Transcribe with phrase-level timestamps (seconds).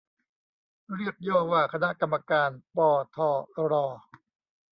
[0.95, 3.17] เรียกย่อว่า คณะกรรมการ ปอ ท
[3.59, 3.85] อ รอ